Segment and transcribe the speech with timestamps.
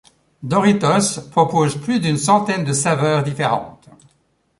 [0.41, 3.87] Doritos propose plus d'une centaine de saveurs différentes.